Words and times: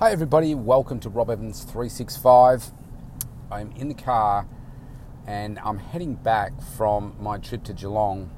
Hi, 0.00 0.12
everybody. 0.12 0.54
Welcome 0.54 1.00
to 1.00 1.08
Rob 1.08 1.28
Evans 1.28 1.64
365. 1.64 2.70
I'm 3.50 3.72
in 3.72 3.88
the 3.88 3.94
car 3.94 4.46
and 5.26 5.58
I'm 5.58 5.78
heading 5.78 6.14
back 6.14 6.52
from 6.62 7.16
my 7.18 7.38
trip 7.38 7.64
to 7.64 7.72
Geelong. 7.72 8.30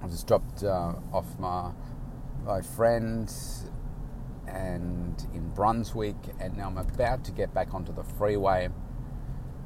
I've 0.00 0.10
just 0.10 0.28
dropped 0.28 0.62
uh, 0.62 0.94
off 1.12 1.36
my, 1.40 1.72
my 2.44 2.60
friend 2.60 3.28
and 4.46 5.26
in 5.34 5.48
Brunswick, 5.48 6.14
and 6.38 6.56
now 6.56 6.68
I'm 6.68 6.78
about 6.78 7.24
to 7.24 7.32
get 7.32 7.52
back 7.52 7.74
onto 7.74 7.92
the 7.92 8.04
freeway. 8.04 8.68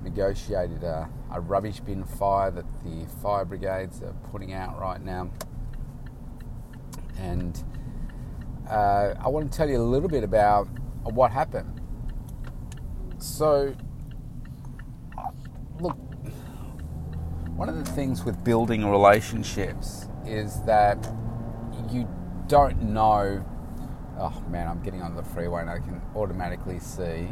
Negotiated 0.02 0.82
a, 0.82 1.10
a 1.30 1.40
rubbish 1.42 1.80
bin 1.80 2.04
fire 2.04 2.50
that 2.50 2.64
the 2.82 3.04
fire 3.20 3.44
brigades 3.44 4.00
are 4.00 4.14
putting 4.32 4.54
out 4.54 4.80
right 4.80 5.04
now. 5.04 5.30
And 7.18 7.62
uh, 8.68 9.14
I 9.20 9.28
want 9.28 9.50
to 9.50 9.56
tell 9.56 9.68
you 9.68 9.76
a 9.76 9.82
little 9.82 10.08
bit 10.08 10.24
about 10.24 10.68
what 11.04 11.30
happened. 11.30 11.80
So, 13.18 13.75
look, 15.80 15.96
one 17.56 17.68
of 17.68 17.76
the 17.76 17.90
things 17.92 18.25
with 18.25 18.42
building 18.42 18.84
relationships 18.90 20.08
is 20.26 20.61
that 20.62 20.98
you 21.90 22.08
don't 22.48 22.82
know. 22.82 23.44
Oh 24.18 24.42
man, 24.48 24.68
I'm 24.68 24.82
getting 24.82 25.03
on 25.03 25.14
the 25.14 25.22
freeway 25.22 25.62
and 25.62 25.70
I 25.70 25.78
can 25.78 26.00
automatically 26.14 26.78
see 26.78 27.28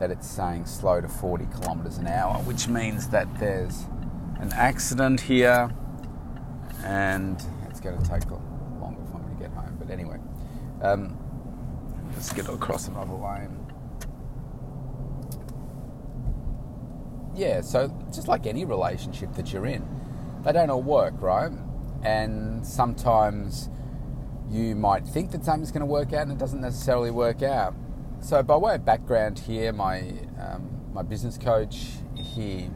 that 0.00 0.10
it's 0.10 0.28
saying 0.28 0.66
slow 0.66 1.00
to 1.00 1.08
40 1.08 1.46
kilometers 1.46 1.98
an 1.98 2.06
hour, 2.06 2.34
which 2.42 2.68
means 2.68 3.08
that 3.08 3.28
there's 3.38 3.84
an 4.40 4.52
accident 4.52 5.20
here 5.20 5.70
and 6.84 7.42
it's 7.68 7.80
going 7.80 7.96
to 7.96 8.08
take 8.08 8.28
longer 8.80 9.02
for 9.10 9.18
me 9.18 9.34
to 9.34 9.40
get 9.40 9.50
home. 9.52 9.76
But 9.78 9.90
anyway, 9.90 10.18
um, 10.84 11.16
let's 12.12 12.32
get 12.32 12.48
across 12.48 12.88
another 12.88 13.14
lane. 13.14 13.60
Yeah, 17.34 17.62
so 17.62 17.88
just 18.12 18.28
like 18.28 18.46
any 18.46 18.64
relationship 18.64 19.34
that 19.34 19.52
you're 19.52 19.66
in, 19.66 19.84
they 20.44 20.52
don't 20.52 20.70
all 20.70 20.82
work, 20.82 21.14
right? 21.20 21.50
And 22.04 22.64
sometimes 22.64 23.70
you 24.50 24.76
might 24.76 25.06
think 25.06 25.32
that 25.32 25.44
something's 25.44 25.72
going 25.72 25.80
to 25.80 25.86
work 25.86 26.12
out 26.12 26.22
and 26.22 26.32
it 26.32 26.38
doesn't 26.38 26.60
necessarily 26.60 27.10
work 27.10 27.42
out. 27.42 27.74
So, 28.20 28.42
by 28.42 28.56
way 28.56 28.76
of 28.76 28.84
background 28.84 29.38
here, 29.38 29.72
my 29.72 30.12
um, 30.38 30.70
my 30.92 31.02
business 31.02 31.36
coach, 31.36 31.88
he 32.14 32.70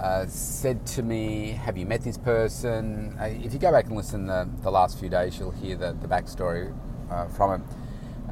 uh, 0.00 0.26
said 0.26 0.86
to 0.86 1.02
me, 1.02 1.50
"Have 1.50 1.76
you 1.76 1.86
met 1.86 2.02
this 2.02 2.16
person?" 2.16 3.16
Uh, 3.20 3.24
if 3.24 3.52
you 3.52 3.58
go 3.58 3.70
back 3.70 3.86
and 3.86 3.96
listen 3.96 4.26
the, 4.26 4.48
the 4.62 4.70
last 4.70 4.98
few 4.98 5.10
days, 5.10 5.38
you'll 5.38 5.50
hear 5.50 5.76
the 5.76 5.92
the 6.00 6.08
backstory 6.08 6.74
uh, 7.10 7.28
from 7.28 7.60
him. 7.60 7.64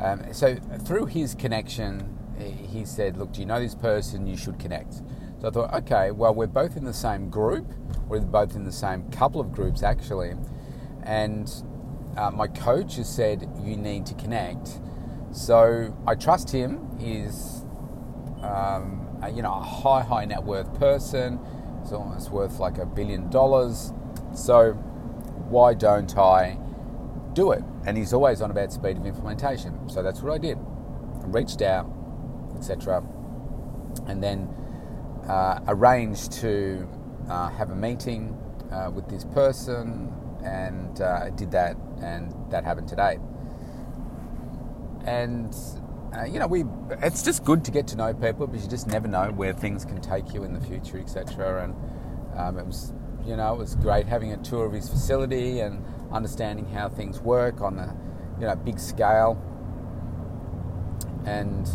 Um, 0.00 0.32
so 0.32 0.56
through 0.84 1.06
his 1.06 1.34
connection, 1.34 2.16
he 2.38 2.84
said, 2.84 3.18
"Look, 3.18 3.32
do 3.32 3.40
you 3.40 3.46
know 3.46 3.60
this 3.60 3.74
person? 3.74 4.26
You 4.26 4.36
should 4.36 4.58
connect." 4.58 5.02
So 5.40 5.48
I 5.48 5.50
thought, 5.50 5.74
okay, 5.74 6.10
well, 6.10 6.34
we're 6.34 6.46
both 6.48 6.76
in 6.76 6.84
the 6.84 6.92
same 6.92 7.30
group. 7.30 7.72
We're 8.08 8.20
both 8.20 8.56
in 8.56 8.64
the 8.64 8.72
same 8.72 9.08
couple 9.10 9.40
of 9.40 9.52
groups 9.52 9.82
actually, 9.82 10.34
and 11.02 11.52
uh, 12.16 12.30
my 12.30 12.48
coach 12.48 12.96
has 12.96 13.08
said 13.08 13.48
you 13.62 13.76
need 13.76 14.06
to 14.06 14.14
connect. 14.14 14.80
So 15.32 15.94
I 16.06 16.14
trust 16.14 16.50
him. 16.50 16.98
He's 16.98 17.62
um, 18.42 19.06
you 19.34 19.42
know 19.42 19.52
a 19.52 19.60
high 19.60 20.02
high 20.02 20.24
net 20.24 20.42
worth 20.42 20.72
person. 20.78 21.38
He's 21.88 21.94
almost 21.94 22.30
worth 22.30 22.58
like 22.58 22.76
a 22.76 22.84
billion 22.84 23.30
dollars. 23.30 23.94
So 24.34 24.72
why 25.48 25.72
don't 25.72 26.18
I 26.18 26.58
do 27.32 27.52
it? 27.52 27.64
And 27.86 27.96
he's 27.96 28.12
always 28.12 28.42
on 28.42 28.50
about 28.50 28.74
speed 28.74 28.98
of 28.98 29.06
implementation. 29.06 29.88
So 29.88 30.02
that's 30.02 30.20
what 30.20 30.34
I 30.34 30.36
did. 30.36 30.58
I 30.58 31.24
reached 31.24 31.62
out, 31.62 31.90
etc., 32.56 33.02
and 34.06 34.22
then 34.22 34.50
uh, 35.30 35.60
arranged 35.66 36.32
to 36.32 36.86
uh, 37.30 37.48
have 37.52 37.70
a 37.70 37.74
meeting 37.74 38.36
uh, 38.70 38.90
with 38.94 39.08
this 39.08 39.24
person, 39.24 40.12
and 40.44 41.00
uh, 41.00 41.30
did 41.30 41.50
that, 41.52 41.78
and 42.02 42.34
that 42.50 42.64
happened 42.64 42.88
today. 42.88 43.18
And 45.06 45.56
uh, 46.16 46.24
you 46.24 46.38
know, 46.38 46.46
we 46.46 46.64
it's 47.02 47.22
just 47.22 47.44
good 47.44 47.64
to 47.64 47.70
get 47.70 47.86
to 47.88 47.96
know 47.96 48.14
people 48.14 48.46
because 48.46 48.64
you 48.64 48.70
just 48.70 48.86
never 48.86 49.06
know 49.06 49.30
where 49.30 49.52
things 49.52 49.84
can 49.84 50.00
take 50.00 50.32
you 50.32 50.44
in 50.44 50.54
the 50.54 50.60
future, 50.60 50.98
etc. 50.98 51.64
And 51.64 51.74
um, 52.38 52.58
it 52.58 52.66
was, 52.66 52.92
you 53.26 53.36
know, 53.36 53.54
it 53.54 53.58
was 53.58 53.74
great 53.76 54.06
having 54.06 54.32
a 54.32 54.36
tour 54.38 54.64
of 54.64 54.72
his 54.72 54.88
facility 54.88 55.60
and 55.60 55.84
understanding 56.10 56.66
how 56.66 56.88
things 56.88 57.20
work 57.20 57.60
on 57.60 57.78
a, 57.78 57.94
you 58.40 58.46
know, 58.46 58.56
big 58.56 58.78
scale. 58.78 59.42
And 61.26 61.68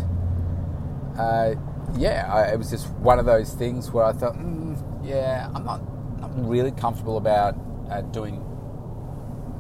uh, 1.18 1.54
yeah, 1.96 2.32
I, 2.34 2.54
it 2.54 2.58
was 2.58 2.72
just 2.72 2.90
one 2.92 3.20
of 3.20 3.26
those 3.26 3.54
things 3.54 3.92
where 3.92 4.06
I 4.06 4.14
thought, 4.14 4.36
mm, 4.36 4.82
yeah, 5.06 5.50
I'm 5.54 5.64
not, 5.64 5.82
not 6.20 6.32
really 6.50 6.72
comfortable 6.72 7.18
about 7.18 7.56
uh, 7.90 8.02
doing, 8.02 8.42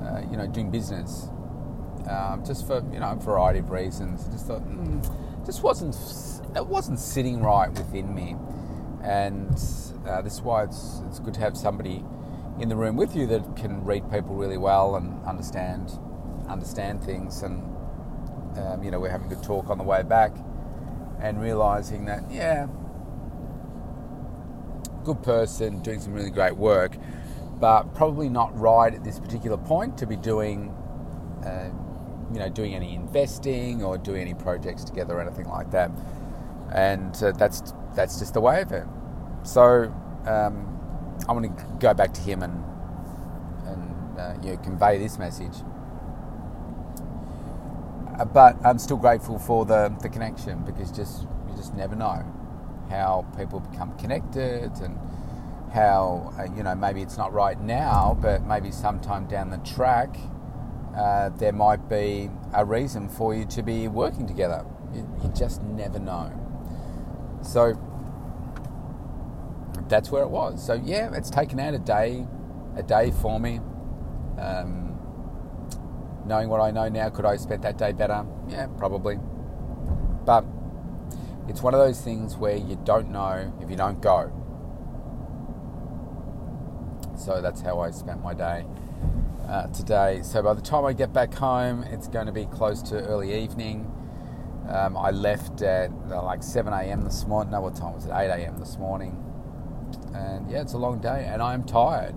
uh, 0.01 0.25
you 0.31 0.37
know, 0.37 0.47
doing 0.47 0.71
business 0.71 1.29
um, 2.07 2.43
just 2.45 2.67
for 2.67 2.83
you 2.91 2.99
know 2.99 3.11
a 3.11 3.15
variety 3.15 3.59
of 3.59 3.69
reasons. 3.69 4.27
I 4.27 4.31
just 4.31 4.47
thought, 4.47 4.67
mm, 4.67 5.45
just 5.45 5.63
wasn't 5.63 5.95
it 6.55 6.65
wasn't 6.65 6.99
sitting 6.99 7.41
right 7.41 7.69
within 7.69 8.13
me, 8.13 8.35
and 9.03 9.51
uh, 10.07 10.21
this 10.21 10.33
is 10.33 10.41
why 10.41 10.63
it's 10.63 11.01
it's 11.07 11.19
good 11.19 11.33
to 11.35 11.39
have 11.39 11.57
somebody 11.57 12.03
in 12.59 12.69
the 12.69 12.75
room 12.75 12.95
with 12.95 13.15
you 13.15 13.25
that 13.27 13.55
can 13.55 13.83
read 13.83 14.09
people 14.11 14.35
really 14.35 14.57
well 14.57 14.95
and 14.95 15.23
understand 15.25 15.91
understand 16.47 17.03
things. 17.03 17.41
And 17.41 17.63
um, 18.57 18.83
you 18.83 18.91
know, 18.91 18.99
we're 18.99 19.09
having 19.09 19.31
a 19.31 19.35
good 19.35 19.43
talk 19.43 19.69
on 19.69 19.77
the 19.77 19.83
way 19.83 20.03
back, 20.03 20.35
and 21.19 21.41
realizing 21.41 22.05
that 22.05 22.29
yeah, 22.29 22.67
good 25.03 25.23
person 25.23 25.81
doing 25.81 25.99
some 25.99 26.13
really 26.13 26.29
great 26.29 26.57
work, 26.57 26.97
but 27.59 27.95
probably 27.95 28.29
not 28.29 28.57
right 28.57 28.93
at 28.93 29.03
this 29.03 29.19
particular 29.19 29.57
point 29.57 29.97
to 29.99 30.05
be 30.05 30.15
doing. 30.15 30.69
Uh, 31.45 31.69
you 32.33 32.39
know, 32.39 32.49
doing 32.49 32.73
any 32.73 32.95
investing 32.95 33.83
or 33.83 33.97
doing 33.97 34.21
any 34.21 34.33
projects 34.33 34.83
together 34.83 35.15
or 35.15 35.21
anything 35.21 35.47
like 35.47 35.71
that. 35.71 35.91
And 36.73 37.15
uh, 37.23 37.31
that's 37.31 37.73
that's 37.95 38.19
just 38.19 38.33
the 38.33 38.41
way 38.41 38.61
of 38.61 38.71
it. 38.71 38.85
So 39.43 39.93
um, 40.25 41.15
I 41.27 41.31
want 41.31 41.57
to 41.57 41.65
go 41.79 41.93
back 41.93 42.13
to 42.15 42.21
him 42.21 42.41
and 42.41 42.63
and 43.67 44.19
uh, 44.19 44.33
you 44.41 44.51
know, 44.51 44.57
convey 44.57 44.97
this 44.97 45.19
message. 45.19 45.53
Uh, 48.19 48.25
but 48.25 48.55
I'm 48.65 48.79
still 48.79 48.97
grateful 48.97 49.39
for 49.39 49.65
the, 49.65 49.95
the 50.01 50.09
connection 50.09 50.63
because 50.63 50.91
just 50.91 51.23
you 51.49 51.55
just 51.55 51.73
never 51.75 51.95
know 51.95 52.23
how 52.89 53.25
people 53.37 53.59
become 53.59 53.97
connected 53.97 54.71
and 54.81 54.97
how 55.73 56.33
uh, 56.39 56.43
you 56.55 56.63
know 56.63 56.75
maybe 56.75 57.01
it's 57.01 57.17
not 57.17 57.33
right 57.33 57.59
now, 57.59 58.17
but 58.21 58.45
maybe 58.45 58.71
sometime 58.71 59.27
down 59.27 59.49
the 59.49 59.57
track 59.59 60.15
uh, 60.95 61.29
there 61.29 61.53
might 61.53 61.89
be 61.89 62.29
a 62.53 62.63
reason 62.63 63.09
for 63.09 63.33
you 63.33 63.45
to 63.45 63.63
be 63.63 63.87
working 63.87 64.27
together. 64.27 64.65
You, 64.93 65.09
you, 65.23 65.29
just 65.35 65.61
never 65.63 65.97
know. 65.97 66.31
So 67.41 67.73
that's 69.89 70.11
where 70.11 70.21
it 70.21 70.29
was. 70.29 70.63
So 70.63 70.73
yeah, 70.73 71.09
it's 71.13 71.31
taken 71.31 71.59
out 71.59 71.73
a 71.73 71.79
day, 71.79 72.27
a 72.75 72.83
day 72.83 73.11
for 73.11 73.39
me. 73.39 73.59
Um, 74.37 74.99
knowing 76.25 76.49
what 76.49 76.61
I 76.61 76.69
know 76.69 76.89
now, 76.89 77.09
could 77.09 77.25
I 77.25 77.31
have 77.31 77.41
spent 77.41 77.63
that 77.63 77.77
day 77.77 77.91
better? 77.91 78.25
Yeah, 78.47 78.67
probably. 78.77 79.17
But 80.25 80.45
it's 81.47 81.63
one 81.63 81.73
of 81.73 81.79
those 81.79 82.01
things 82.01 82.37
where 82.37 82.55
you 82.55 82.79
don't 82.83 83.09
know 83.09 83.51
if 83.61 83.69
you 83.69 83.75
don't 83.75 83.99
go. 83.99 84.31
So 87.17 87.41
that's 87.41 87.61
how 87.61 87.79
I 87.79 87.89
spent 87.89 88.21
my 88.21 88.33
day 88.33 88.65
uh, 89.53 89.67
today. 89.67 90.21
So 90.23 90.41
by 90.41 90.55
the 90.55 90.61
time 90.61 90.83
I 90.83 90.93
get 90.93 91.13
back 91.13 91.31
home, 91.35 91.83
it's 91.83 92.07
going 92.07 92.25
to 92.25 92.31
be 92.31 92.45
close 92.45 92.81
to 92.83 92.95
early 93.05 93.39
evening. 93.43 93.91
Um, 94.67 94.97
I 94.97 95.11
left 95.11 95.61
at 95.61 95.91
uh, 96.09 96.23
like 96.23 96.41
7 96.41 96.73
a.m. 96.73 97.03
this 97.03 97.27
morning. 97.27 97.51
No, 97.51 97.61
what 97.61 97.75
time 97.75 97.93
was 97.93 98.05
it? 98.05 98.11
8 98.11 98.29
a.m. 98.29 98.57
this 98.57 98.77
morning. 98.79 99.23
And 100.15 100.49
yeah, 100.49 100.61
it's 100.61 100.73
a 100.73 100.77
long 100.79 100.99
day, 100.99 101.29
and 101.29 101.41
I 101.41 101.53
am 101.53 101.63
tired. 101.65 102.15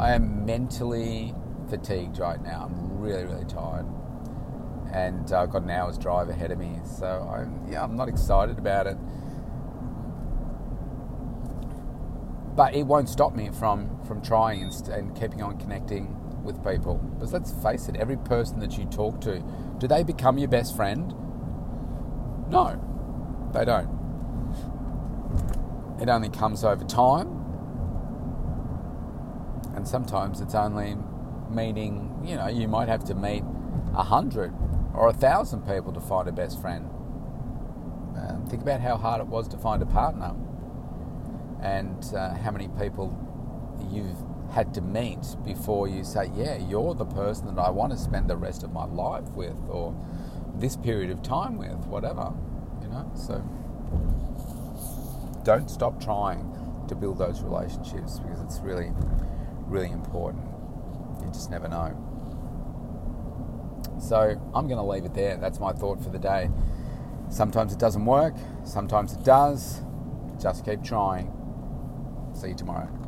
I 0.00 0.12
am 0.14 0.44
mentally 0.44 1.32
fatigued 1.70 2.18
right 2.18 2.42
now. 2.42 2.68
I'm 2.68 2.98
really, 2.98 3.24
really 3.24 3.44
tired, 3.44 3.86
and 4.92 5.30
I've 5.32 5.50
got 5.50 5.62
an 5.62 5.70
hour's 5.70 5.98
drive 5.98 6.28
ahead 6.28 6.50
of 6.50 6.58
me. 6.58 6.80
So 6.84 7.06
I'm 7.06 7.70
yeah, 7.70 7.84
I'm 7.84 7.96
not 7.96 8.08
excited 8.08 8.58
about 8.58 8.86
it. 8.88 8.96
But 12.56 12.74
it 12.74 12.84
won't 12.84 13.08
stop 13.08 13.34
me 13.34 13.50
from 13.50 14.02
from 14.04 14.22
trying 14.22 14.62
and, 14.62 14.88
and 14.88 15.14
keeping 15.20 15.42
on 15.42 15.58
connecting 15.58 16.16
with 16.48 16.64
people. 16.64 16.96
Because 16.96 17.32
let's 17.32 17.52
face 17.62 17.88
it, 17.88 17.96
every 17.96 18.16
person 18.16 18.58
that 18.60 18.76
you 18.76 18.86
talk 18.86 19.20
to, 19.20 19.44
do 19.78 19.86
they 19.86 20.02
become 20.02 20.38
your 20.38 20.48
best 20.48 20.74
friend? 20.74 21.14
No, 22.48 22.80
they 23.52 23.64
don't. 23.64 23.96
It 26.00 26.08
only 26.08 26.30
comes 26.30 26.64
over 26.64 26.84
time. 26.84 27.28
And 29.76 29.86
sometimes 29.86 30.40
it's 30.40 30.54
only 30.54 30.96
meeting, 31.50 32.18
you 32.24 32.34
know, 32.36 32.48
you 32.48 32.66
might 32.66 32.88
have 32.88 33.04
to 33.04 33.14
meet 33.14 33.44
a 33.94 34.02
hundred 34.02 34.52
or 34.94 35.08
a 35.08 35.12
thousand 35.12 35.62
people 35.62 35.92
to 35.92 36.00
find 36.00 36.28
a 36.28 36.32
best 36.32 36.60
friend. 36.60 36.88
Um, 38.16 38.46
think 38.48 38.62
about 38.62 38.80
how 38.80 38.96
hard 38.96 39.20
it 39.20 39.28
was 39.28 39.46
to 39.48 39.58
find 39.58 39.82
a 39.82 39.86
partner 39.86 40.34
and 41.62 42.02
uh, 42.16 42.34
how 42.34 42.50
many 42.50 42.68
people 42.80 43.14
you've 43.92 44.18
had 44.52 44.72
to 44.74 44.80
meet 44.80 45.36
before 45.44 45.88
you 45.88 46.04
say, 46.04 46.30
Yeah, 46.34 46.56
you're 46.56 46.94
the 46.94 47.04
person 47.04 47.54
that 47.54 47.60
I 47.60 47.70
want 47.70 47.92
to 47.92 47.98
spend 47.98 48.28
the 48.28 48.36
rest 48.36 48.62
of 48.62 48.72
my 48.72 48.84
life 48.84 49.28
with, 49.30 49.56
or 49.68 49.94
this 50.54 50.76
period 50.76 51.10
of 51.10 51.22
time 51.22 51.58
with, 51.58 51.86
whatever, 51.86 52.32
you 52.82 52.88
know? 52.88 53.10
So 53.14 53.42
don't 55.44 55.70
stop 55.70 56.02
trying 56.02 56.44
to 56.88 56.94
build 56.94 57.18
those 57.18 57.42
relationships 57.42 58.18
because 58.18 58.40
it's 58.42 58.58
really, 58.60 58.92
really 59.66 59.90
important. 59.90 60.44
You 61.20 61.26
just 61.32 61.50
never 61.50 61.68
know. 61.68 61.96
So 64.00 64.40
I'm 64.54 64.68
going 64.68 64.78
to 64.78 64.84
leave 64.84 65.04
it 65.04 65.14
there. 65.14 65.36
That's 65.36 65.60
my 65.60 65.72
thought 65.72 66.02
for 66.02 66.10
the 66.10 66.18
day. 66.18 66.50
Sometimes 67.30 67.72
it 67.72 67.78
doesn't 67.78 68.04
work, 68.04 68.34
sometimes 68.64 69.12
it 69.12 69.24
does. 69.24 69.82
Just 70.40 70.64
keep 70.64 70.84
trying. 70.84 71.32
See 72.32 72.48
you 72.48 72.54
tomorrow. 72.54 73.07